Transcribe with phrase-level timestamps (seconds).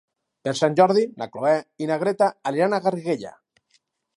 [0.47, 1.53] Per Sant Jordi na Cloè
[1.85, 3.35] i na Greta aniran a Garriguella.